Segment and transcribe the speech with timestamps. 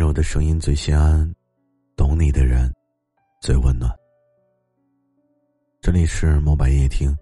[0.00, 1.30] 柔的声音最心安，
[1.94, 2.74] 懂你的人
[3.42, 3.94] 最温暖。
[5.82, 7.14] 这里是墨白夜听。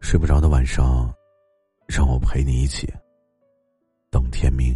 [0.00, 1.14] 睡不着的晚上，
[1.86, 2.90] 让我陪你一起
[4.10, 4.74] 等天明。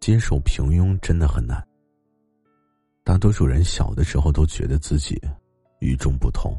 [0.00, 1.62] 接受平庸真的很难。
[3.04, 5.20] 大多数人小的时候都觉得自己
[5.80, 6.58] 与众不同。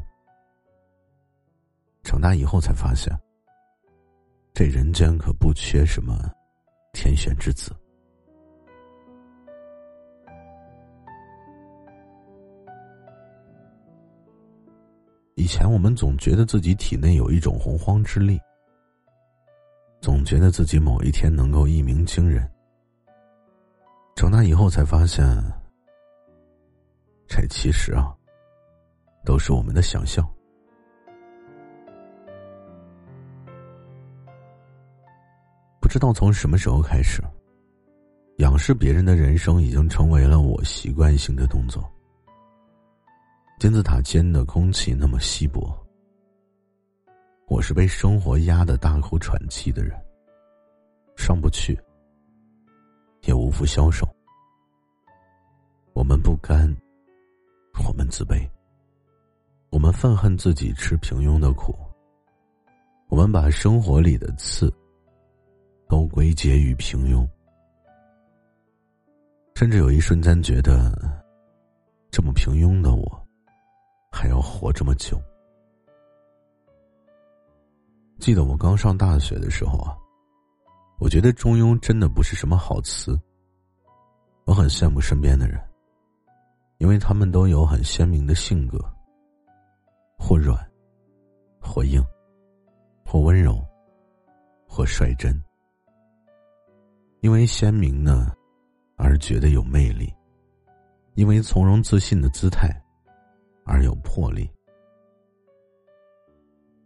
[2.02, 3.12] 长大以后才发现，
[4.52, 6.30] 这人间可不缺什么
[6.92, 7.72] 天选之子。
[15.36, 18.38] 以前我们总觉得自己体内有一种洪荒之力，
[20.00, 22.46] 总觉得自己某一天能够一鸣惊人。
[24.14, 25.24] 长大以后才发现，
[27.26, 28.14] 这其实啊，
[29.24, 30.28] 都是我们的想象。
[35.90, 37.20] 知道从什么时候开始，
[38.36, 41.84] 仰视别人的人生已经成为了我习惯性的动作。
[43.58, 45.76] 金字塔尖的空气那么稀薄，
[47.48, 50.00] 我是被生活压得大口喘气的人。
[51.16, 51.76] 上不去，
[53.22, 54.08] 也无福消受。
[55.92, 56.72] 我们不甘，
[57.84, 58.48] 我们自卑，
[59.70, 61.74] 我们愤恨自己吃平庸的苦，
[63.08, 64.72] 我们把生活里的刺。
[65.90, 67.28] 都归结于平庸，
[69.56, 70.88] 甚至有一瞬间觉得，
[72.12, 73.28] 这么平庸的我，
[74.12, 75.20] 还要活这么久。
[78.20, 79.98] 记得我刚上大学的时候啊，
[81.00, 83.20] 我觉得中庸真的不是什么好词。
[84.44, 85.60] 我很羡慕身边的人，
[86.78, 88.78] 因为他们都有很鲜明的性格，
[90.16, 90.56] 或软，
[91.60, 92.00] 或硬，
[93.04, 93.60] 或温柔，
[94.68, 95.36] 或率真。
[97.20, 98.34] 因为鲜明呢，
[98.96, 100.06] 而觉得有魅力；
[101.14, 102.68] 因为从容自信的姿态，
[103.64, 104.50] 而有魄力。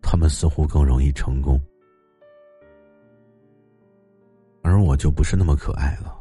[0.02, 1.60] 他们似乎更容易成功，
[4.62, 6.20] 而我就不是那么可爱了。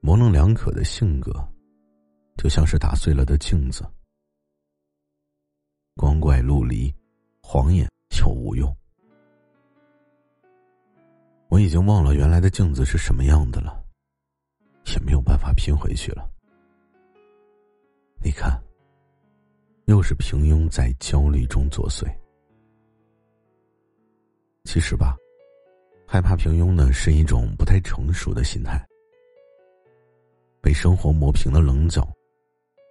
[0.00, 1.32] 模棱两可的性格，
[2.36, 3.84] 就像是打碎了的镜子，
[5.94, 6.94] 光怪陆离，
[7.42, 7.86] 晃眼
[8.20, 8.74] 又无用。
[11.48, 13.82] 我已经忘了原来的镜子是什么样的了，
[14.86, 16.28] 也没有办法拼回去了。
[18.22, 18.60] 你看，
[19.84, 22.04] 又是平庸在焦虑中作祟。
[24.64, 25.16] 其实吧，
[26.06, 28.84] 害怕平庸呢是一种不太成熟的心态。
[30.60, 32.06] 被生活磨平了棱角，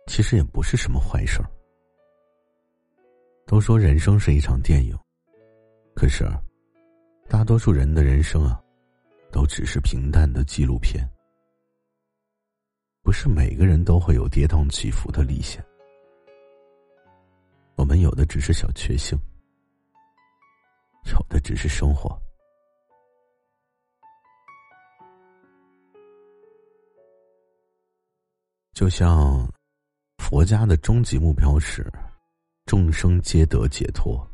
[0.07, 1.51] 其实也不是什么坏事儿。
[3.45, 4.97] 都说人生是一场电影，
[5.94, 6.25] 可是。
[7.28, 8.62] 大多数人的人生啊，
[9.31, 11.08] 都只是平淡的纪录片。
[13.02, 15.63] 不是每个人都会有跌宕起伏的历险，
[17.75, 19.19] 我们有的只是小确幸，
[21.12, 22.19] 有的只是生活。
[28.74, 29.47] 就像
[30.18, 31.92] 佛家的终极目标是
[32.66, 34.28] 众生皆得解脱。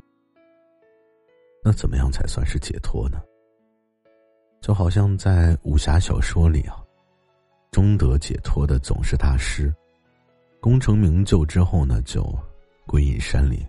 [1.63, 3.22] 那怎么样才算是解脱呢？
[4.61, 6.83] 就好像在武侠小说里啊，
[7.72, 9.73] 终得解脱的总是大师，
[10.59, 12.23] 功成名就之后呢，就
[12.85, 13.59] 归隐山林，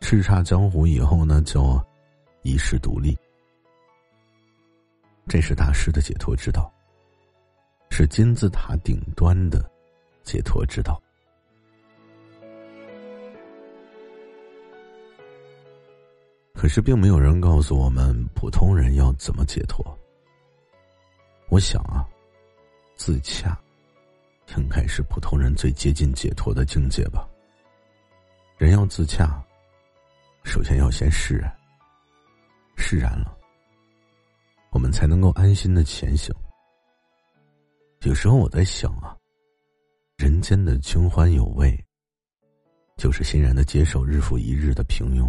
[0.00, 1.80] 叱咤江湖以后呢，就
[2.42, 3.16] 一世独立。
[5.28, 6.72] 这是大师的解脱之道，
[7.90, 9.64] 是金字塔顶端的
[10.24, 11.00] 解脱之道。
[16.60, 19.82] 可是，并没有人告诉我们普通人要怎么解脱。
[21.48, 22.06] 我想啊，
[22.96, 23.58] 自洽，
[24.58, 27.26] 应该是普通人最接近解脱的境界吧。
[28.58, 29.42] 人要自洽，
[30.44, 31.50] 首先要先释然。
[32.76, 33.34] 释然了，
[34.68, 36.30] 我们才能够安心的前行。
[38.02, 39.16] 有时候我在想啊，
[40.18, 41.74] 人间的清欢有味，
[42.98, 45.26] 就是欣然的接受日复一日的平庸。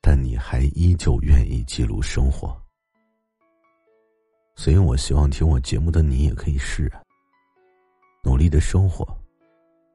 [0.00, 2.56] 但你还依旧愿意记录生活，
[4.54, 7.04] 所以我希望听我节目的你也可以释然，
[8.22, 9.06] 努力的生活，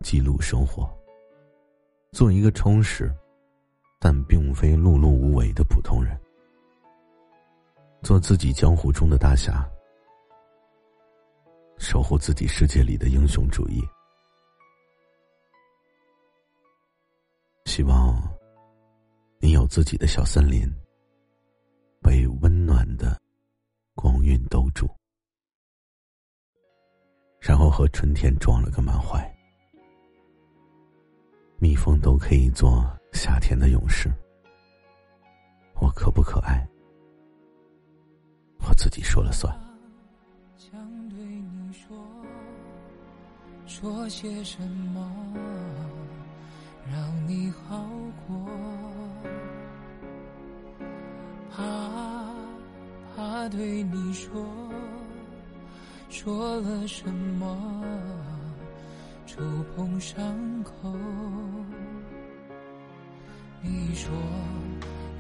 [0.01, 0.87] 记录生活，
[2.11, 3.11] 做一个充实，
[3.99, 6.19] 但并非碌碌无为的普通人，
[8.03, 9.67] 做自己江湖中的大侠，
[11.77, 13.81] 守护自己世界里的英雄主义。
[17.65, 18.21] 希望
[19.53, 20.67] 有自己的小森林，
[22.01, 23.21] 被温暖的
[23.93, 24.89] 光晕兜住，
[27.39, 29.23] 然后和春天撞了个满怀。
[31.59, 34.11] 蜜蜂都可以做夏天的勇士，
[35.75, 36.67] 我可不可爱？
[38.67, 39.53] 我自己说了算。
[40.57, 41.95] 想对你说，
[43.67, 44.99] 说些什么，
[46.91, 47.87] 让你好
[48.27, 48.62] 过？
[51.55, 51.63] 怕
[53.15, 54.43] 怕对你说，
[56.09, 57.55] 说了什么，
[59.27, 59.39] 触
[59.75, 60.25] 碰伤
[60.63, 60.91] 口。
[63.61, 64.11] 你说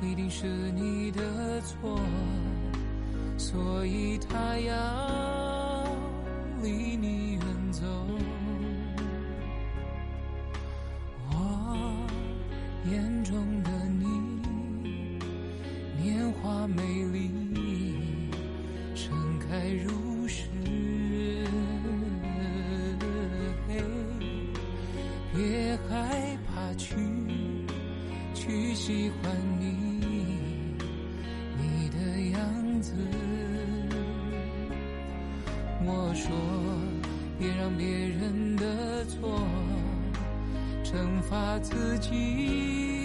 [0.01, 1.21] 一定是你的
[1.61, 1.99] 错，
[3.37, 5.87] 所以他要
[6.63, 7.41] 离你远
[7.71, 7.83] 走。
[11.29, 11.35] 我
[12.91, 13.33] 眼中
[13.63, 13.92] 的你，
[16.67, 16.81] 美
[17.11, 17.31] 丽，
[18.95, 20.43] 盛开如诗。
[25.33, 26.95] 别害怕去。
[28.35, 30.37] 去喜欢你，
[31.57, 31.97] 你的
[32.31, 32.93] 样子。
[35.85, 36.29] 我说，
[37.39, 39.47] 别让别人的错
[40.83, 43.02] 惩罚自己。